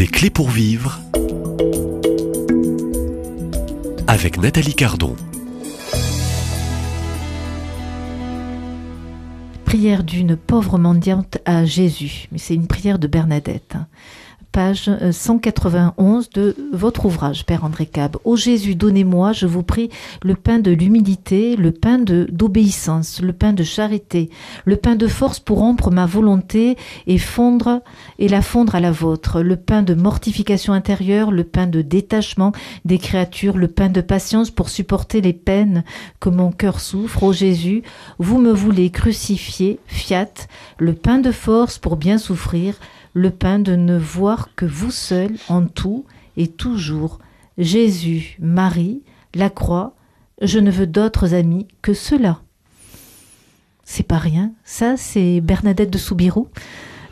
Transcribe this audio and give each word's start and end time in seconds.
Des 0.00 0.06
clés 0.06 0.30
pour 0.30 0.48
vivre 0.48 0.98
avec 4.06 4.38
Nathalie 4.38 4.74
Cardon. 4.74 5.14
Prière 9.66 10.02
d'une 10.02 10.36
pauvre 10.38 10.78
mendiante 10.78 11.36
à 11.44 11.66
Jésus, 11.66 12.28
mais 12.32 12.38
c'est 12.38 12.54
une 12.54 12.66
prière 12.66 12.98
de 12.98 13.08
Bernadette. 13.08 13.76
Page 14.52 14.90
191 15.12 16.30
de 16.30 16.56
votre 16.72 17.04
ouvrage, 17.06 17.46
Père 17.46 17.62
André 17.62 17.86
Cab. 17.86 18.16
Ô 18.24 18.34
Jésus, 18.34 18.74
donnez-moi, 18.74 19.32
je 19.32 19.46
vous 19.46 19.62
prie, 19.62 19.90
le 20.24 20.34
pain 20.34 20.58
de 20.58 20.72
l'humilité, 20.72 21.54
le 21.54 21.70
pain 21.70 21.98
d'obéissance, 21.98 23.20
le 23.22 23.32
pain 23.32 23.52
de 23.52 23.62
charité, 23.62 24.28
le 24.64 24.74
pain 24.74 24.96
de 24.96 25.06
force 25.06 25.38
pour 25.38 25.58
rompre 25.58 25.92
ma 25.92 26.04
volonté 26.04 26.76
et 27.06 27.18
fondre 27.18 27.80
et 28.18 28.26
la 28.26 28.42
fondre 28.42 28.74
à 28.74 28.80
la 28.80 28.90
vôtre, 28.90 29.40
le 29.40 29.54
pain 29.54 29.82
de 29.82 29.94
mortification 29.94 30.72
intérieure, 30.72 31.30
le 31.30 31.44
pain 31.44 31.68
de 31.68 31.80
détachement 31.80 32.50
des 32.84 32.98
créatures, 32.98 33.56
le 33.56 33.68
pain 33.68 33.88
de 33.88 34.00
patience 34.00 34.50
pour 34.50 34.68
supporter 34.68 35.20
les 35.20 35.32
peines 35.32 35.84
que 36.18 36.28
mon 36.28 36.50
cœur 36.50 36.80
souffre. 36.80 37.22
Ô 37.22 37.32
Jésus, 37.32 37.84
vous 38.18 38.38
me 38.38 38.52
voulez 38.52 38.90
crucifier, 38.90 39.78
fiat, 39.86 40.48
le 40.78 40.94
pain 40.94 41.18
de 41.18 41.30
force 41.30 41.78
pour 41.78 41.96
bien 41.96 42.18
souffrir, 42.18 42.74
le 43.14 43.30
pain 43.30 43.58
de 43.58 43.76
ne 43.76 43.98
voir 43.98 44.54
que 44.54 44.66
vous 44.66 44.90
seul 44.90 45.32
en 45.48 45.66
tout 45.66 46.04
et 46.36 46.48
toujours. 46.48 47.18
Jésus, 47.58 48.36
Marie, 48.40 49.02
la 49.34 49.50
croix, 49.50 49.94
je 50.40 50.58
ne 50.58 50.70
veux 50.70 50.86
d'autres 50.86 51.34
amis 51.34 51.68
que 51.82 51.92
ceux-là. 51.92 52.40
C'est 53.84 54.06
pas 54.06 54.18
rien. 54.18 54.52
Ça, 54.64 54.96
c'est 54.96 55.40
Bernadette 55.40 55.90
de 55.90 55.98
Soubirou, 55.98 56.48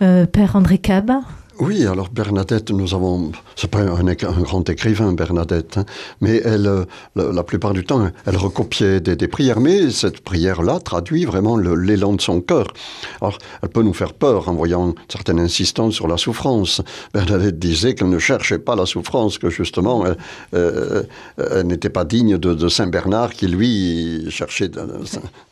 euh, 0.01 0.27
Père 0.27 0.57
André 0.57 0.79
Caba. 0.79 1.21
Oui, 1.61 1.85
alors 1.87 2.09
Bernadette, 2.09 2.71
nous 2.71 2.95
avons, 2.95 3.33
c'est 3.57 3.69
pas 3.69 3.81
un, 3.81 4.15
grand 4.15 4.69
écrivain, 4.71 5.13
Bernadette, 5.13 5.79
hein, 5.79 5.85
mais 6.21 6.41
elle, 6.45 6.69
euh, 6.69 6.85
la, 7.17 7.43
plupart 7.43 7.73
du 7.73 7.85
temps, 7.85 8.09
elle 8.27 8.37
recopiait 8.37 9.01
des, 9.01 9.27
prières, 9.27 9.59
mais 9.59 9.91
cette 9.91 10.21
prière-là 10.21 10.79
traduit 10.79 11.25
vraiment 11.25 11.57
l'élan 11.57 12.13
de 12.13 12.21
son 12.21 12.41
cœur. 12.41 12.69
Alors, 13.21 13.39
elle 13.61 13.71
peut 13.71 13.83
nous 13.83 13.93
faire 13.93 14.13
peur 14.13 14.49
en 14.49 14.55
voyant 14.55 14.91
une 14.91 14.95
certaine 15.09 15.41
insistance 15.41 15.95
sur 15.95 16.07
la 16.07 16.17
souffrance. 16.17 16.81
Bernadette 17.13 17.59
disait 17.59 17.97
qu'elle 17.97 18.11
ne 18.11 18.21
cherchait 18.21 18.61
pas 18.61 18.77
la 18.77 18.87
souffrance, 18.87 19.39
que 19.39 19.51
justement, 19.51 20.07
elle, 20.07 20.17
euh, 20.55 21.03
n'était 21.65 21.91
pas 21.91 22.05
digne 22.05 22.39
de, 22.39 22.55
de 22.55 22.69
Saint 22.69 22.87
Bernard, 22.87 23.33
qui 23.33 23.49
lui 23.49 24.31
cherchait, 24.31 24.71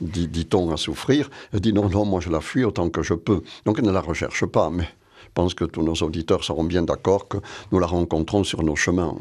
dit-on, 0.00 0.72
à 0.72 0.76
souffrir. 0.76 1.30
Elle 1.52 1.60
dit 1.60 1.72
non, 1.72 1.88
non, 1.88 2.04
moi 2.04 2.20
je 2.20 2.30
la 2.30 2.40
fuis 2.40 2.62
autant 2.62 2.90
que 2.90 3.02
je 3.02 3.14
peux. 3.14 3.42
Donc 3.64 3.80
elle 3.80 3.86
ne 3.86 3.92
la 3.92 4.00
recherche 4.00 4.46
pas, 4.46 4.70
mais 4.70 4.86
je 5.26 5.30
pense 5.34 5.54
que 5.54 5.64
tous 5.64 5.82
nos 5.82 5.94
auditeurs 6.06 6.42
seront 6.44 6.64
bien 6.64 6.82
d'accord 6.82 7.28
que 7.28 7.38
nous 7.72 7.78
la 7.78 7.86
rencontrons 7.86 8.44
sur 8.44 8.62
nos 8.62 8.76
chemins. 8.76 9.14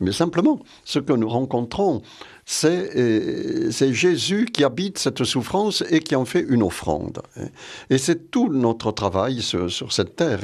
Mais 0.00 0.12
simplement, 0.12 0.58
ce 0.84 0.98
que 0.98 1.12
nous 1.12 1.28
rencontrons, 1.28 2.02
c'est 2.44 2.90
euh, 2.96 3.70
Jésus 3.92 4.46
qui 4.52 4.64
habite 4.64 4.98
cette 4.98 5.22
souffrance 5.22 5.84
et 5.90 6.00
qui 6.00 6.16
en 6.16 6.24
fait 6.24 6.44
une 6.48 6.64
offrande. 6.64 7.22
Et 7.88 7.98
c'est 7.98 8.30
tout 8.32 8.48
notre 8.52 8.90
travail 8.90 9.42
sur, 9.42 9.70
cette 9.92 10.16
terre, 10.16 10.40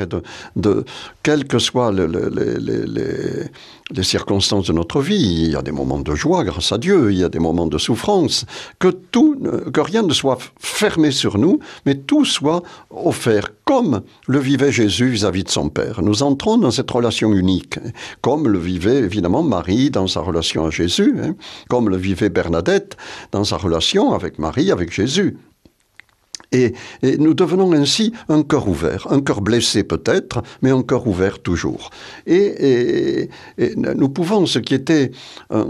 de, 0.55 0.85
quelles 1.25 1.47
que 1.53 1.59
soient 1.59 1.91
le- 1.91 2.07
le- 2.07 2.29
le- 2.29 2.59
le- 2.69 2.85
les, 2.85 3.45
les 3.91 4.03
circonstances 4.05 4.67
de 4.69 4.73
notre 4.73 5.01
vie, 5.01 5.45
il 5.47 5.51
y 5.51 5.57
a 5.57 5.63
des 5.63 5.73
moments 5.73 5.99
de 5.99 6.15
joie, 6.15 6.45
grâce 6.45 6.71
à 6.71 6.79
Dieu, 6.79 7.11
il 7.11 7.19
y 7.19 7.25
a 7.25 7.29
des 7.29 7.41
moments 7.41 7.67
de 7.67 7.79
souffrance, 7.79 8.47
que, 8.79 8.89
tout, 8.89 9.37
que 9.73 9.81
rien 9.81 10.03
ne 10.03 10.15
soit 10.15 10.39
fermé 10.61 11.11
sur 11.11 11.37
nous, 11.39 11.59
mais 11.85 11.97
tout 11.97 12.25
soit 12.25 12.63
offert 12.91 13.49
comme 13.65 14.03
le 14.27 14.39
vivait 14.39 14.73
Jésus 14.73 14.98
vis-à-vis 15.07 15.45
de 15.45 15.51
son 15.51 15.69
Père. 15.69 16.03
Nous 16.03 16.23
entrons 16.23 16.59
dans 16.59 16.71
cette 16.71 16.91
relation 16.91 17.33
unique, 17.33 17.79
comme 18.21 18.49
le 18.49 18.59
vivait 18.59 18.99
évidemment 18.99 19.43
Marie 19.43 19.91
dans 19.91 20.07
sa 20.07 20.21
relation 20.21 20.67
à 20.67 20.71
Jésus, 20.71 21.15
hein, 21.23 21.35
comme 21.69 21.89
le 21.89 21.97
vivait 21.97 22.31
Bernadette 22.31 22.97
dans 23.33 23.45
sa 23.45 23.57
relation 23.57 24.13
avec 24.13 24.39
Marie, 24.39 24.71
avec 24.71 24.93
Jésus. 24.93 25.39
Et, 26.53 26.73
nous 27.19 27.35
devenons 27.35 27.73
ainsi 27.73 28.13
un 28.29 28.43
cœur 28.43 28.69
ouvert, 28.69 29.07
un 29.11 29.21
cœur 29.21 29.43
blessé 29.43 29.85
peut-être, 29.85 30.43
mais 30.63 30.71
un 30.71 30.83
cœur 30.83 31.07
ouvert 31.07 31.41
toujours. 31.41 31.91
Et, 32.27 33.29
nous 33.77 34.09
pouvons, 34.09 34.47
ce 34.47 34.59
qui 34.59 34.75
était 34.75 35.11
euh, 35.53 35.65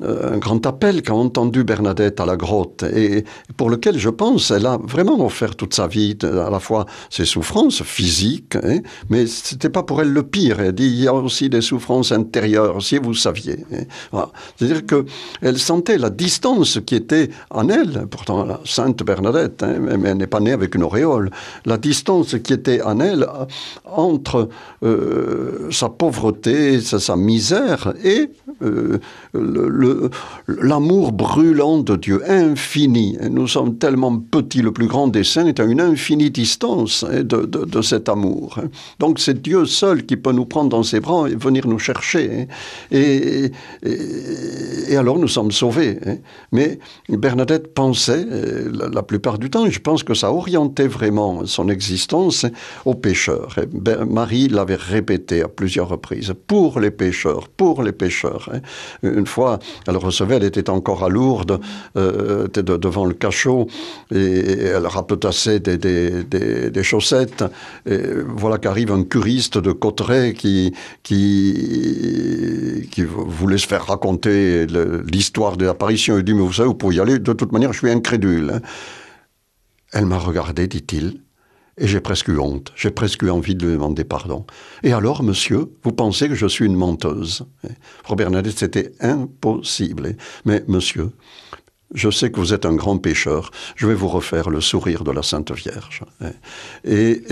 un 0.00 0.38
grand 0.38 0.66
appel 0.66 1.02
qu'a 1.02 1.14
entendu 1.14 1.64
Bernadette 1.64 2.20
à 2.20 2.26
la 2.26 2.36
grotte, 2.36 2.82
et 2.82 3.24
pour 3.56 3.70
lequel 3.70 3.98
je 3.98 4.10
pense 4.10 4.50
elle 4.50 4.66
a 4.66 4.78
vraiment 4.82 5.24
offert 5.24 5.56
toute 5.56 5.74
sa 5.74 5.86
vie, 5.86 6.16
à 6.22 6.50
la 6.50 6.60
fois 6.60 6.86
ses 7.08 7.24
souffrances 7.24 7.82
physiques, 7.82 8.56
hein, 8.56 8.80
mais 9.08 9.26
c'était 9.26 9.70
pas 9.70 9.82
pour 9.82 10.00
elle 10.02 10.12
le 10.12 10.22
pire. 10.24 10.60
Elle 10.60 10.72
dit 10.72 10.86
il 10.86 11.02
y 11.02 11.08
a 11.08 11.14
aussi 11.14 11.48
des 11.48 11.60
souffrances 11.60 12.12
intérieures, 12.12 12.82
si 12.82 12.98
vous 12.98 13.14
saviez. 13.14 13.64
hein. 14.12 14.26
C'est-à-dire 14.56 14.84
que 14.84 15.06
elle 15.40 15.58
sentait 15.58 15.98
la 15.98 16.10
distance 16.10 16.80
qui 16.84 16.96
était 16.96 17.30
en 17.50 17.68
elle, 17.68 18.06
pourtant 18.10 18.44
la 18.44 18.60
sainte 18.64 19.02
Bernadette, 19.02 19.21
hein, 19.26 19.96
mais 19.98 20.10
elle 20.10 20.16
n'est 20.16 20.26
pas 20.26 20.40
née 20.40 20.52
avec 20.52 20.74
une 20.74 20.82
auréole, 20.82 21.30
la 21.64 21.78
distance 21.78 22.36
qui 22.42 22.52
était 22.52 22.82
en 22.82 23.00
elle 23.00 23.26
entre 23.84 24.48
euh, 24.82 25.68
sa 25.70 25.88
pauvreté, 25.88 26.80
sa, 26.80 27.16
misère 27.16 27.92
et 28.04 28.30
euh, 28.62 28.98
l'amour 30.48 31.12
brûlant 31.12 31.78
de 31.78 31.96
Dieu, 31.96 32.22
infini. 32.28 33.18
Nous 33.30 33.46
sommes 33.48 33.76
tellement 33.76 34.16
petits, 34.18 34.62
le 34.62 34.72
plus 34.72 34.86
grand 34.86 35.08
des 35.08 35.24
saints 35.24 35.46
est 35.46 35.60
à 35.60 35.64
une 35.64 35.80
infinie 35.80 36.30
distance 36.30 37.04
hein, 37.04 37.22
de, 37.22 37.82
cet 37.82 38.08
amour. 38.08 38.58
hein. 38.58 38.68
Donc 38.98 39.18
c'est 39.18 39.40
Dieu 39.40 39.66
seul 39.66 40.04
qui 40.04 40.16
peut 40.16 40.32
nous 40.32 40.46
prendre 40.46 40.70
dans 40.70 40.82
ses 40.82 41.00
bras 41.00 41.28
et 41.28 41.34
venir 41.34 41.66
nous 41.66 41.78
chercher. 41.78 42.48
Et, 42.90 43.50
alors 44.96 45.18
nous 45.18 45.28
sommes 45.28 45.52
sauvés. 45.52 45.98
Mais 46.52 46.78
Bernadette 47.08 47.74
pensait, 47.74 48.26
euh, 48.30 48.70
la, 48.72 48.88
la 48.88 49.02
plupart 49.18 49.38
du 49.38 49.50
temps, 49.50 49.68
je 49.68 49.78
pense 49.78 50.02
que 50.02 50.14
ça 50.14 50.32
orientait 50.32 50.86
vraiment 50.88 51.44
son 51.46 51.68
existence 51.68 52.46
aux 52.86 52.94
pécheurs. 52.94 53.56
Et 53.62 53.66
Ber- 53.66 54.06
Marie 54.06 54.48
l'avait 54.48 54.74
répété 54.76 55.42
à 55.42 55.48
plusieurs 55.48 55.88
reprises, 55.88 56.32
pour 56.46 56.80
les 56.80 56.90
pécheurs, 56.90 57.48
pour 57.48 57.82
les 57.82 57.92
pécheurs. 57.92 58.48
hein. 58.52 58.60
Une 59.02 59.26
fois, 59.26 59.58
elle 59.86 59.98
recevait, 59.98 60.36
elle 60.36 60.44
était 60.44 60.70
encore 60.70 61.04
à 61.04 61.08
Lourdes, 61.10 61.60
euh, 61.96 62.48
devant 62.48 63.04
le 63.04 63.12
cachot, 63.12 63.66
et 64.14 64.62
elle 64.76 64.86
rapetassait 64.86 65.60
des, 65.60 65.76
des, 66.70 66.82
chaussettes. 66.82 67.44
Et 67.84 67.98
voilà 68.34 68.56
qu'arrive 68.58 68.90
un 68.92 69.04
curiste 69.04 69.58
de 69.58 69.72
Cotteret 69.72 70.32
qui, 70.32 70.72
qui, 71.02 72.88
qui 72.90 73.02
voulait 73.04 73.58
se 73.58 73.66
faire 73.66 73.84
raconter 73.86 74.66
l'histoire 75.12 75.56
de 75.58 75.66
l'apparition. 75.66 76.16
Il 76.16 76.24
dit, 76.24 76.34
mais 76.34 76.40
vous 76.40 76.52
savez, 76.54 76.68
vous 76.68 76.74
pouvez 76.74 76.96
y 76.96 77.00
aller, 77.00 77.18
de 77.18 77.32
toute 77.34 77.52
manière, 77.52 77.72
je 77.72 77.78
suis 77.78 77.90
incrédule. 77.90 78.50
hein. 78.54 78.60
Elle 79.92 80.06
m'a 80.06 80.18
regardé, 80.18 80.66
dit-il, 80.66 81.20
et 81.78 81.86
j'ai 81.86 82.00
presque 82.00 82.28
eu 82.28 82.38
honte, 82.38 82.72
j'ai 82.76 82.90
presque 82.90 83.22
eu 83.22 83.30
envie 83.30 83.54
de 83.54 83.66
lui 83.66 83.72
demander 83.72 84.04
pardon. 84.04 84.46
Et 84.82 84.92
alors, 84.92 85.22
monsieur, 85.22 85.72
vous 85.82 85.92
pensez 85.92 86.28
que 86.28 86.34
je 86.34 86.46
suis 86.46 86.66
une 86.66 86.76
menteuse? 86.76 87.46
Frère 88.02 88.16
Bernadette, 88.16 88.58
c'était 88.58 88.92
impossible. 89.00 90.16
Mais 90.44 90.64
monsieur, 90.68 91.12
je 91.94 92.10
sais 92.10 92.30
que 92.30 92.40
vous 92.40 92.54
êtes 92.54 92.66
un 92.66 92.74
grand 92.74 92.96
pécheur, 92.98 93.50
je 93.76 93.86
vais 93.86 93.94
vous 93.94 94.08
refaire 94.08 94.50
le 94.50 94.60
sourire 94.60 95.04
de 95.04 95.10
la 95.10 95.22
Sainte 95.22 95.52
Vierge. 95.52 96.02
Et, 96.84 97.22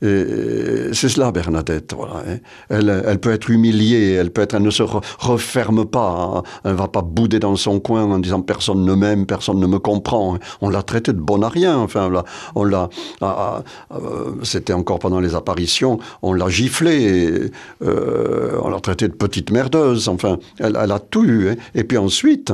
c'est 0.00 1.08
cela, 1.08 1.32
Bernadette. 1.32 1.94
Hein. 1.94 2.38
Elle, 2.68 3.18
peut 3.20 3.32
être 3.32 3.50
humiliée, 3.50 4.12
elle 4.12 4.30
peut 4.30 4.42
être, 4.42 4.54
elle 4.54 4.62
ne 4.62 4.70
se 4.70 4.82
re- 4.82 5.02
referme 5.18 5.84
pas, 5.84 6.10
hein. 6.36 6.42
elle 6.64 6.72
ne 6.72 6.76
va 6.76 6.88
pas 6.88 7.02
bouder 7.02 7.38
dans 7.38 7.56
son 7.56 7.80
coin 7.80 8.04
en 8.04 8.18
disant 8.18 8.40
personne 8.42 8.84
ne 8.84 8.94
m'aime, 8.94 9.26
personne 9.26 9.58
ne 9.60 9.66
me 9.66 9.78
comprend. 9.78 10.38
On 10.60 10.68
l'a 10.68 10.82
traité 10.82 11.12
de 11.12 11.20
bon 11.20 11.42
à 11.42 11.48
rien. 11.48 11.76
Enfin, 11.78 12.10
on 12.54 12.64
l'a, 12.64 12.78
l'a, 12.78 12.88
ah, 13.20 13.62
ah, 13.90 13.96
euh, 13.96 14.32
c'était 14.42 14.72
encore 14.72 14.98
pendant 14.98 15.20
les 15.20 15.34
apparitions, 15.34 15.98
on 16.22 16.32
l'a 16.32 16.48
giflé, 16.48 17.02
et, 17.02 17.84
euh, 17.84 18.58
on 18.62 18.70
l'a 18.70 18.80
traité 18.80 19.08
de 19.08 19.14
petite 19.14 19.50
merdeuse. 19.50 20.08
Enfin, 20.08 20.38
elle, 20.58 20.76
a 20.76 20.98
tout 20.98 21.24
eu. 21.24 21.50
hein. 21.50 21.56
Et 21.74 21.84
puis 21.84 21.98
ensuite, 21.98 22.52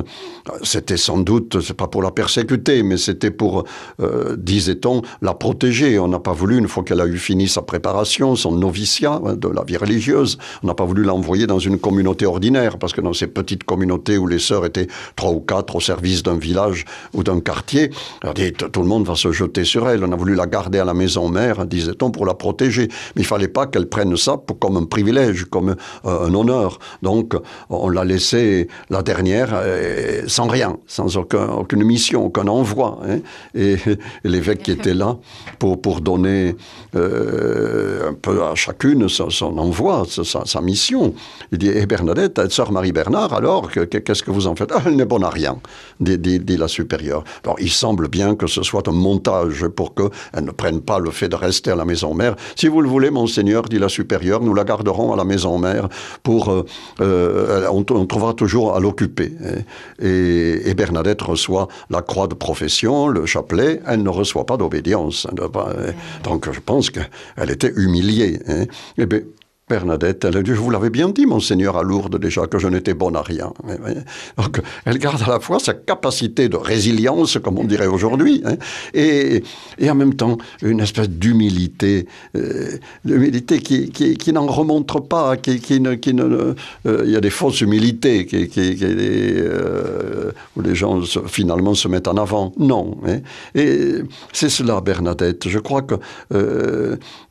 c'était 0.63 0.97
sans 0.97 1.20
doute, 1.23 1.61
c'est 1.61 1.75
pas 1.75 1.87
pour 1.87 2.01
la 2.01 2.11
persécuter, 2.11 2.83
mais 2.83 2.97
c'était 2.97 3.31
pour, 3.31 3.65
euh, 3.99 4.35
disait-on, 4.37 5.01
la 5.21 5.33
protéger. 5.33 5.99
On 5.99 6.07
n'a 6.07 6.19
pas 6.19 6.33
voulu, 6.33 6.57
une 6.57 6.67
fois 6.67 6.83
qu'elle 6.83 7.01
a 7.01 7.05
eu 7.05 7.17
fini 7.17 7.47
sa 7.47 7.61
préparation, 7.61 8.35
son 8.35 8.53
noviciat 8.53 9.21
hein, 9.25 9.35
de 9.35 9.47
la 9.47 9.63
vie 9.63 9.77
religieuse, 9.77 10.37
on 10.63 10.67
n'a 10.67 10.73
pas 10.73 10.85
voulu 10.85 11.03
l'envoyer 11.03 11.47
dans 11.47 11.59
une 11.59 11.79
communauté 11.79 12.25
ordinaire, 12.25 12.77
parce 12.77 12.93
que 12.93 13.01
dans 13.01 13.13
ces 13.13 13.27
petites 13.27 13.63
communautés 13.63 14.17
où 14.17 14.27
les 14.27 14.39
sœurs 14.39 14.65
étaient 14.65 14.87
trois 15.15 15.31
ou 15.31 15.39
quatre 15.39 15.75
au 15.75 15.79
service 15.79 16.23
d'un 16.23 16.37
village 16.37 16.85
ou 17.13 17.23
d'un 17.23 17.39
quartier, 17.39 17.91
tout 18.71 18.81
le 18.81 18.87
monde 18.87 19.05
va 19.05 19.15
se 19.15 19.31
jeter 19.31 19.63
sur 19.63 19.87
elle. 19.89 20.03
On 20.03 20.11
a 20.11 20.15
voulu 20.15 20.35
la 20.35 20.47
garder 20.47 20.79
à 20.79 20.85
la 20.85 20.93
maison 20.93 21.29
mère, 21.29 21.65
disait-on, 21.65 22.11
pour 22.11 22.25
la 22.25 22.33
protéger. 22.33 22.87
Mais 23.15 23.21
il 23.21 23.25
fallait 23.25 23.47
pas 23.47 23.67
qu'elle 23.67 23.87
prenne 23.87 24.15
ça 24.17 24.37
pour, 24.37 24.59
comme 24.59 24.77
un 24.77 24.85
privilège, 24.85 25.45
comme 25.45 25.75
euh, 26.05 26.27
un 26.27 26.33
honneur. 26.33 26.79
Donc, 27.01 27.33
on 27.69 27.89
l'a 27.89 28.03
laissée 28.03 28.67
la 28.89 29.01
dernière 29.01 29.49
euh, 29.53 30.23
sans 30.27 30.47
rien, 30.47 30.77
sans 30.87 31.10
aucune 31.17 31.83
mission, 31.83 32.25
aucun 32.25 32.47
envoi. 32.47 32.99
Hein. 33.07 33.19
Et, 33.55 33.75
l'évêque 34.23 34.63
qui 34.63 34.71
était 34.71 34.93
là 34.93 35.17
pour, 35.59 35.81
pour 35.81 36.01
donner 36.01 36.55
euh, 36.95 38.09
un 38.09 38.13
peu 38.13 38.43
à 38.43 38.55
chacune 38.55 39.07
son, 39.09 39.57
envoi, 39.57 40.03
sa, 40.05 40.61
mission. 40.61 41.13
Il 41.51 41.57
dit, 41.57 41.71
eh 41.73 41.85
Bernadette, 41.85 42.51
sœur 42.51 42.71
Marie-Bernard, 42.71 43.33
alors, 43.33 43.69
qu'est-ce 43.71 44.23
que 44.23 44.31
vous 44.31 44.47
en 44.47 44.55
faites? 44.55 44.71
Ah, 44.73 44.81
Elle 44.85 44.95
n'est 44.95 45.05
bonne 45.05 45.23
à 45.23 45.29
rien, 45.29 45.57
dit, 45.99 46.57
la 46.57 46.67
supérieure. 46.67 47.23
Alors, 47.43 47.55
il 47.59 47.71
semble 47.71 48.07
bien 48.07 48.35
que 48.35 48.47
ce 48.47 48.63
soit 48.63 48.87
un 48.87 48.91
montage 48.91 49.67
pour 49.67 49.95
qu'elle 49.95 50.43
ne 50.43 50.51
prenne 50.51 50.81
pas 50.81 50.99
le 50.99 51.11
fait 51.11 51.29
de 51.29 51.35
rester 51.35 51.71
à 51.71 51.75
la 51.75 51.85
maison 51.85 52.13
mère. 52.13 52.35
Si 52.55 52.67
vous 52.67 52.81
le 52.81 52.89
voulez, 52.89 53.09
monseigneur, 53.09 53.63
dit 53.63 53.79
la 53.79 53.89
supérieure, 53.89 54.41
nous 54.41 54.53
la 54.53 54.63
garderons 54.63 55.13
à 55.13 55.15
la 55.15 55.23
maison 55.23 55.57
mère 55.57 55.87
pour... 56.23 56.51
Euh, 56.51 56.65
euh, 56.99 57.67
on, 57.71 57.83
trouvera 57.83 58.33
toujours 58.33 58.75
à 58.75 58.79
l'occuper. 58.79 59.31
Et, 59.99 60.69
et, 60.69 60.73
Bernadette 60.73 61.00
reçoit 61.21 61.67
la 61.89 62.01
croix 62.01 62.27
de 62.27 62.33
profession, 62.33 63.07
le 63.07 63.25
chapelet, 63.25 63.81
elle 63.87 64.03
ne 64.03 64.09
reçoit 64.09 64.45
pas 64.45 64.57
d'obédience. 64.57 65.27
Donc 66.23 66.51
je 66.51 66.59
pense 66.59 66.89
qu'elle 66.89 67.49
était 67.49 67.71
humiliée. 67.75 68.39
Hein. 68.47 68.65
Et 68.97 69.05
bien, 69.05 69.21
Bernadette, 69.71 70.25
elle 70.25 70.45
je 70.45 70.53
vous 70.53 70.69
l'avais 70.69 70.89
bien 70.89 71.07
dit, 71.07 71.25
monseigneur, 71.25 71.77
à 71.77 71.83
Lourdes 71.83 72.19
déjà, 72.19 72.45
que 72.45 72.59
je 72.59 72.67
n'étais 72.67 72.93
bonne 72.93 73.15
à 73.15 73.21
rien. 73.21 73.53
Donc, 74.37 74.61
elle 74.83 74.97
garde 74.97 75.21
à 75.25 75.29
la 75.29 75.39
fois 75.39 75.59
sa 75.59 75.73
capacité 75.73 76.49
de 76.49 76.57
résilience, 76.57 77.37
comme 77.41 77.57
on 77.57 77.63
dirait 77.63 77.87
aujourd'hui, 77.87 78.41
hein, 78.43 78.57
et, 78.93 79.43
et, 79.79 79.89
en 79.89 79.95
même 79.95 80.15
temps 80.15 80.37
une 80.61 80.81
espèce 80.81 81.09
d'humilité, 81.09 82.05
euh, 82.35 82.79
d'humilité 83.05 83.59
qui, 83.59 83.91
qui, 83.91 84.17
qui 84.17 84.33
n'en 84.33 84.45
remonte 84.45 85.07
pas, 85.07 85.37
qui, 85.37 85.61
qui 85.61 85.79
ne... 85.79 85.95
Qui 85.95 86.13
ne 86.13 86.23
euh, 86.23 86.55
il 87.05 87.11
y 87.11 87.15
a 87.15 87.21
des 87.21 87.29
fausses 87.29 87.61
humilités 87.61 88.25
qui, 88.25 88.49
euh, 88.81 90.31
où 90.57 90.61
les 90.61 90.75
gens 90.75 91.01
finalement 91.27 91.75
se 91.75 91.87
mettent 91.87 92.09
en 92.09 92.17
avant. 92.17 92.51
Non. 92.57 92.97
Hein. 93.07 93.19
Et 93.55 93.99
c'est 94.33 94.49
cela, 94.49 94.81
Bernadette. 94.81 95.47
Je 95.47 95.59
crois 95.59 95.83
que 95.83 95.95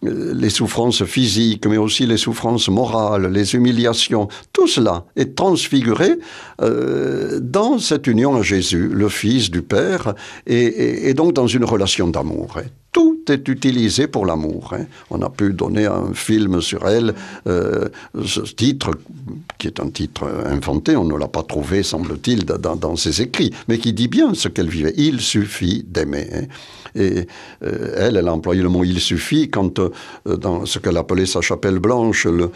les 0.02 0.50
souffrances 0.50 1.04
physiques, 1.04 1.66
mais 1.66 1.76
aussi 1.76 2.06
les 2.06 2.16
souffrances 2.16 2.29
souffrances 2.30 2.68
morales, 2.68 3.26
les 3.26 3.54
humiliations, 3.56 4.28
tout 4.52 4.68
cela 4.68 5.04
est 5.16 5.34
transfiguré 5.34 6.10
euh, 6.62 7.40
dans 7.42 7.80
cette 7.80 8.06
union 8.06 8.36
à 8.36 8.42
Jésus, 8.42 8.88
le 8.88 9.08
Fils 9.08 9.50
du 9.50 9.62
Père, 9.62 10.14
et, 10.46 11.12
donc 11.14 11.32
dans 11.32 11.48
une 11.48 11.64
relation 11.64 12.06
d'amour. 12.06 12.60
Tout 12.92 13.19
est 13.30 13.48
utilisé 13.48 14.06
pour 14.06 14.26
l'amour. 14.26 14.74
Hein. 14.76 14.86
On 15.10 15.22
a 15.22 15.30
pu 15.30 15.52
donner 15.52 15.86
un 15.86 16.12
film 16.14 16.60
sur 16.60 16.86
elle, 16.88 17.14
euh, 17.46 17.88
ce 18.24 18.40
titre, 18.40 18.92
qui 19.58 19.66
est 19.66 19.80
un 19.80 19.90
titre 19.90 20.26
inventé, 20.46 20.96
on 20.96 21.04
ne 21.04 21.16
l'a 21.16 21.28
pas 21.28 21.42
trouvé, 21.42 21.82
semble-t-il, 21.82 22.44
dans, 22.44 22.96
ses 22.96 23.22
écrits, 23.22 23.52
mais 23.68 23.78
qui 23.78 23.92
dit 23.92 24.08
bien 24.08 24.34
ce 24.34 24.48
qu'elle 24.48 24.68
vivait. 24.68 24.94
Il 24.96 25.20
suffit 25.20 25.84
d'aimer. 25.86 26.28
Hein. 26.32 26.44
Et 26.94 27.26
euh, 27.62 27.94
elle, 27.96 28.16
elle 28.16 28.28
a 28.28 28.32
employé 28.32 28.62
le 28.62 28.68
mot 28.68 28.84
il 28.84 29.00
suffit 29.00 29.48
quand, 29.48 29.78
euh, 29.78 29.90
dans 30.24 30.66
ce 30.66 30.78
qu'elle 30.78 30.96
appelait 30.96 31.26
sa 31.26 31.40
chapelle 31.40 31.78
blanche, 31.78 32.26
le, 32.26 32.50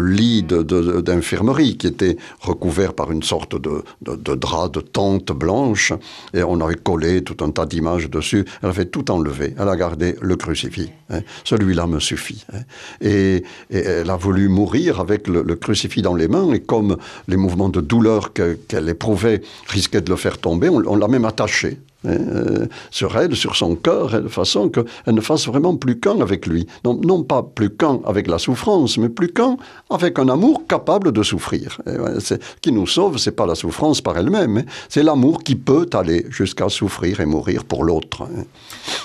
lit 0.00 0.42
d'infirmerie 0.42 1.76
qui 1.76 1.86
était 1.86 2.16
recouvert 2.40 2.94
par 2.94 3.10
une 3.10 3.22
sorte 3.22 3.60
de, 3.60 3.82
drap, 4.00 4.68
de 4.68 4.80
tente 4.80 5.32
blanche, 5.32 5.92
et 6.34 6.42
on 6.42 6.60
avait 6.60 6.76
collé 6.76 7.22
tout 7.22 7.44
un 7.44 7.50
tas 7.50 7.66
d'images 7.66 8.08
dessus. 8.08 8.44
Elle 8.62 8.70
avait 8.70 8.86
tout 8.86 9.10
enlevé. 9.10 9.54
Elle 9.58 9.68
a 9.68 9.76
gardé 9.76 10.16
le 10.20 10.36
crucifix. 10.36 10.90
Hein. 11.10 11.20
Celui-là 11.44 11.86
me 11.86 12.00
suffit. 12.00 12.44
Hein. 12.52 12.60
Et, 13.00 13.44
elle 13.70 14.10
a 14.10 14.16
voulu 14.16 14.48
mourir 14.48 15.00
avec 15.00 15.28
le, 15.28 15.42
crucifix 15.56 16.02
dans 16.02 16.14
les 16.14 16.28
mains, 16.28 16.52
et 16.52 16.60
comme 16.60 16.96
les 17.28 17.36
mouvements 17.36 17.68
de 17.68 17.80
douleur 17.80 18.32
qu'elle 18.32 18.88
éprouvait 18.88 19.42
risquaient 19.68 20.00
de 20.00 20.10
le 20.10 20.16
faire 20.16 20.38
tomber, 20.38 20.68
on 20.68 20.96
l'a 20.96 21.08
même 21.08 21.24
attaché 21.24 21.78
euh, 22.06 22.66
sur 22.90 23.16
elle, 23.16 23.36
sur 23.36 23.56
son 23.56 23.74
corps, 23.74 24.10
de 24.10 24.28
façon 24.28 24.68
qu'elle 24.68 24.84
ne 25.14 25.20
fasse 25.20 25.46
vraiment 25.46 25.76
plus 25.76 25.98
qu'un 25.98 26.20
avec 26.20 26.46
lui. 26.46 26.66
Non, 26.84 27.22
pas 27.22 27.42
plus 27.42 27.70
qu'un 27.70 28.00
avec 28.04 28.26
la 28.26 28.38
souffrance, 28.38 28.98
mais 28.98 29.08
plus 29.08 29.32
qu'un 29.32 29.56
avec 29.90 30.18
un 30.18 30.28
amour 30.28 30.66
capable 30.66 31.12
de 31.12 31.22
souffrir. 31.22 31.78
ce 31.86 32.34
qui 32.60 32.72
nous 32.72 32.86
sauve, 32.86 33.18
c'est 33.18 33.32
pas 33.32 33.46
la 33.46 33.54
souffrance 33.54 34.00
par 34.00 34.16
elle-même, 34.16 34.58
hein. 34.58 34.64
c'est 34.88 35.02
l'amour 35.02 35.42
qui 35.42 35.56
peut 35.56 35.88
aller 35.92 36.26
jusqu'à 36.30 36.68
souffrir 36.68 37.20
et 37.20 37.26
mourir 37.26 37.64
pour 37.64 37.84
l'autre. 37.84 38.22
Hein. 38.22 38.44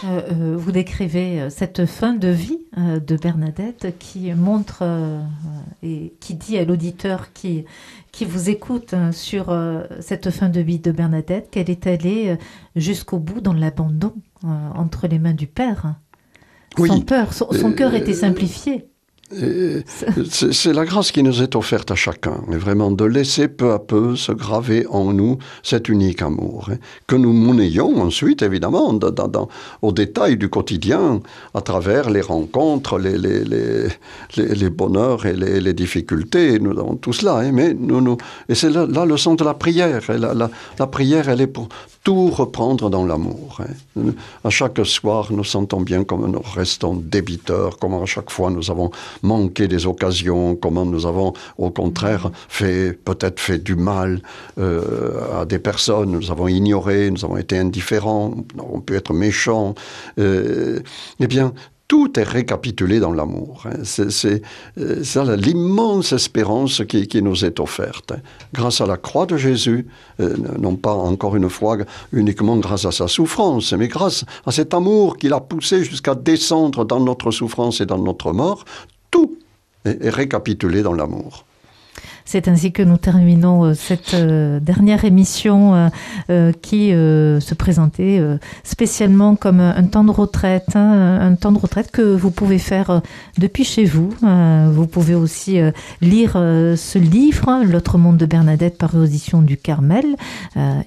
Euh, 0.05 0.21
euh, 0.31 0.55
vous 0.57 0.71
décrivez 0.71 1.49
cette 1.49 1.85
fin 1.85 2.13
de 2.13 2.29
vie 2.29 2.59
de 2.77 3.15
Bernadette 3.15 3.97
qui 3.99 4.33
montre 4.33 4.83
et 5.81 6.13
qui 6.19 6.33
dit 6.33 6.57
à 6.57 6.65
l'auditeur 6.65 7.31
qui 7.31 7.65
qui 8.15 8.23
vous 8.23 8.49
écoute 8.49 8.93
hein, 8.93 9.11
sur 9.11 9.49
euh, 9.49 9.83
cette 9.99 10.29
fin 10.29 10.47
de 10.47 10.61
vie 10.61 10.79
de 10.79 10.91
Bernadette, 10.91 11.49
qu'elle 11.51 11.69
est 11.69 11.85
allée 11.85 12.29
euh, 12.29 12.35
jusqu'au 12.77 13.19
bout 13.19 13.41
dans 13.41 13.51
l'abandon 13.51 14.13
euh, 14.45 14.47
entre 14.73 15.07
les 15.07 15.19
mains 15.19 15.33
du 15.33 15.47
Père. 15.47 15.95
Sans 16.77 17.01
peur, 17.01 17.33
son 17.33 17.73
cœur 17.73 17.93
était 17.93 18.13
simplifié. 18.13 18.87
C'est 19.31 20.71
la 20.71 20.85
grâce 20.85 21.11
qui 21.11 21.23
nous 21.23 21.41
est 21.41 21.55
offerte 21.55 21.89
à 21.89 21.95
chacun, 21.95 22.41
mais 22.47 22.57
vraiment 22.57 22.91
de 22.91 23.05
laisser 23.05 23.47
peu 23.47 23.71
à 23.71 23.79
peu 23.79 24.15
se 24.15 24.31
graver 24.31 24.85
en 24.87 25.13
nous 25.13 25.39
cet 25.63 25.89
unique 25.89 26.21
amour, 26.21 26.69
hein, 26.71 26.77
que 27.07 27.15
nous 27.15 27.33
monnayons 27.33 28.01
ensuite, 28.03 28.43
évidemment, 28.43 28.93
dans, 28.93 29.49
au 29.81 29.91
détail 29.91 30.37
du 30.37 30.49
quotidien, 30.49 31.21
à 31.55 31.61
travers 31.61 32.11
les 32.11 32.21
rencontres, 32.21 32.99
les, 32.99 33.17
les, 33.17 33.43
les, 33.43 33.87
les 34.37 34.69
bonheurs 34.69 35.25
et 35.25 35.33
les, 35.33 35.73
difficultés, 35.73 36.59
nous 36.59 36.77
avons 36.79 36.95
tout 36.95 37.11
cela, 37.11 37.37
hein, 37.37 37.51
mais 37.51 37.73
nous, 37.73 38.01
nous, 38.01 38.17
et 38.47 38.53
c'est 38.53 38.69
là, 38.69 39.05
le 39.05 39.17
sens 39.17 39.37
de 39.37 39.43
la 39.43 39.55
prière. 39.55 40.01
La, 40.07 40.35
la, 40.35 40.49
la, 40.77 40.87
prière, 40.87 41.29
elle 41.29 41.41
est 41.41 41.47
pour 41.47 41.67
tout 42.03 42.29
reprendre 42.29 42.91
dans 42.91 43.05
l'amour. 43.05 43.59
Hein. 43.59 44.11
À 44.43 44.51
chaque 44.51 44.85
soir, 44.85 45.31
nous 45.31 45.43
sentons 45.43 45.81
bien 45.81 46.03
comme 46.03 46.29
nous 46.31 46.41
restons 46.41 46.93
débiteurs, 46.93 47.79
comme 47.79 47.95
à 47.95 48.05
chaque 48.05 48.29
fois 48.29 48.51
nous 48.51 48.69
avons 48.69 48.91
manqué 49.23 49.67
des 49.67 49.85
occasions, 49.85 50.55
comment 50.55 50.85
nous 50.85 51.05
avons 51.05 51.33
au 51.57 51.69
contraire 51.69 52.31
fait 52.49 52.93
peut-être 52.93 53.39
fait 53.39 53.59
du 53.59 53.75
mal 53.75 54.21
euh, 54.57 55.41
à 55.41 55.45
des 55.45 55.59
personnes, 55.59 56.11
nous 56.11 56.31
avons 56.31 56.47
ignoré, 56.47 57.11
nous 57.11 57.25
avons 57.25 57.37
été 57.37 57.57
indifférents, 57.57 58.35
nous 58.55 58.63
avons 58.63 58.81
pu 58.81 58.95
être 58.95 59.13
méchants. 59.13 59.75
Euh, 60.19 60.79
eh 61.19 61.27
bien, 61.27 61.53
tout 61.87 62.19
est 62.19 62.23
récapitulé 62.23 62.99
dans 62.99 63.11
l'amour. 63.11 63.65
Hein. 63.65 63.83
C'est 63.83 64.41
euh, 64.79 65.35
l'immense 65.35 66.13
espérance 66.13 66.81
qui, 66.87 67.21
nous 67.21 67.45
est 67.45 67.59
offerte. 67.59 68.13
Grâce 68.53 68.81
à 68.81 68.87
la 68.87 68.97
croix 68.97 69.27
de 69.27 69.37
Jésus, 69.37 69.85
non 70.17 70.77
pas 70.77 70.93
encore 70.93 71.35
une 71.35 71.49
fois 71.49 71.77
uniquement 72.11 72.57
grâce 72.57 72.85
à 72.85 72.91
sa 72.91 73.07
souffrance, 73.07 73.73
mais 73.73 73.87
grâce 73.87 74.25
à 74.47 74.51
cet 74.51 74.73
amour 74.73 75.17
qu'il 75.17 75.33
a 75.33 75.39
poussé 75.39 75.83
jusqu'à 75.83 76.15
descendre 76.15 76.85
dans 76.85 76.99
notre 76.99 77.29
souffrance 77.29 77.81
et 77.81 77.85
dans 77.85 77.99
notre 77.99 78.33
mort, 78.33 78.65
tout 79.85 80.05
est, 80.05 80.09
récapitulé 80.09 80.81
dans 80.81 80.93
l'amour. 80.93 81.45
C'est 82.27 82.47
ainsi 82.47 82.71
que 82.71 82.81
nous 82.81 82.97
terminons 82.97 83.65
euh, 83.65 83.73
cette 83.75 84.15
euh, 84.15 84.59
dernière 84.59 85.05
émission 85.05 85.91
euh, 86.29 86.51
qui 86.61 86.89
se 86.89 87.53
présentait 87.53 88.21
spécialement 88.63 89.35
comme 89.35 89.59
un 89.59 89.83
temps 89.83 90.03
de 90.03 90.11
retraite, 90.11 90.75
hein, 90.75 91.19
un 91.21 91.35
temps 91.35 91.51
de 91.51 91.59
retraite 91.59 91.91
que 91.91 92.01
vous 92.01 92.31
pouvez 92.31 92.57
faire 92.57 93.01
depuis 93.37 93.63
chez 93.63 93.85
vous. 93.85 94.13
Vous 94.71 94.87
pouvez 94.87 95.13
aussi 95.13 95.59
lire 96.01 96.33
ce 96.33 96.97
livre, 96.97 97.61
L'autre 97.65 97.97
monde 97.97 98.17
de 98.17 98.25
Bernadette, 98.25 98.77
par 98.77 98.95
audition 98.95 99.41
du 99.41 99.57
Carmel. 99.57 100.05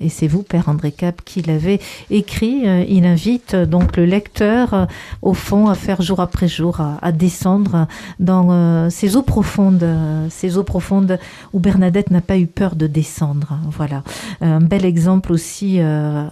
Et 0.01 0.09
c'est 0.09 0.27
vous, 0.27 0.43
Père 0.43 0.69
André 0.69 0.91
Cap, 0.91 1.23
qui 1.25 1.43
l'avez 1.43 1.81
écrit. 2.11 2.65
Il 2.89 3.07
invite 3.07 3.55
donc 3.55 3.97
le 3.97 4.05
lecteur, 4.05 4.89
au 5.23 5.35
fond, 5.35 5.69
à 5.69 5.75
faire 5.75 6.03
jour 6.03 6.21
après 6.21 6.49
jour, 6.49 6.81
à, 6.81 7.13
descendre 7.13 7.87
dans 8.19 8.91
ces 8.91 9.17
eaux 9.17 9.23
profondes, 9.23 9.87
ces 10.31 10.57
eaux 10.57 10.65
profondes 10.65 11.19
où 11.53 11.61
Bernadette 11.61 12.11
n'a 12.11 12.21
pas 12.21 12.39
eu 12.39 12.47
peur 12.47 12.77
de 12.77 12.87
descendre. 12.87 13.59
Voilà, 13.71 14.03
un 14.41 14.61
bel 14.61 14.85
exemple 14.85 15.33
aussi 15.33 15.81
euh, 15.81 16.27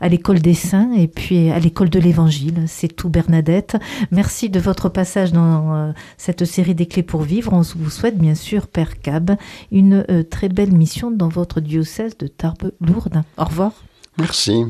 à, 0.00 0.08
l'école 0.08 0.40
des 0.40 0.54
saints 0.54 0.92
et 0.92 1.08
puis 1.08 1.50
à 1.50 1.58
l'école 1.58 1.90
de 1.90 1.98
l'Évangile. 1.98 2.64
C'est 2.66 2.88
tout 2.88 3.08
Bernadette. 3.08 3.76
Merci 4.10 4.48
de 4.50 4.60
votre 4.60 4.88
passage 4.88 5.32
dans 5.32 5.74
euh, 5.74 5.92
cette 6.16 6.44
série 6.44 6.74
des 6.74 6.86
clés 6.86 7.02
pour 7.02 7.22
vivre. 7.22 7.52
On 7.52 7.62
vous 7.62 7.90
souhaite 7.90 8.18
bien 8.18 8.34
sûr, 8.34 8.66
Père 8.66 9.00
Cab, 9.00 9.32
une 9.70 10.04
euh, 10.10 10.22
très 10.22 10.48
belle 10.48 10.72
mission 10.72 11.10
dans 11.10 11.28
votre 11.28 11.60
diocèse 11.60 12.16
de 12.18 12.26
Tarbes-Lourdes. 12.26 13.22
Au 13.36 13.44
revoir. 13.44 13.72
Merci. 14.18 14.64